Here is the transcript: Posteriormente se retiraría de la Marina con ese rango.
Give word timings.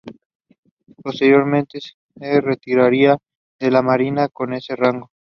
Posteriormente 1.03 1.79
se 1.79 2.41
retiraría 2.41 3.19
de 3.59 3.69
la 3.69 3.83
Marina 3.83 4.29
con 4.29 4.51
ese 4.53 4.75
rango. 4.75 5.11